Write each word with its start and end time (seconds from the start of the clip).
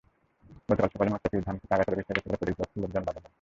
গতকাল 0.69 0.89
সকালে 0.93 1.09
মোস্তাফিজ 1.11 1.41
ধানখেতে 1.47 1.73
আগাছা 1.75 1.91
পরিষ্কার 1.91 2.15
করতে 2.15 2.27
গেলে 2.29 2.39
প্রতিপক্ষের 2.41 2.81
লোকজন 2.83 3.03
বাধা 3.03 3.13
দেয়। 3.15 3.29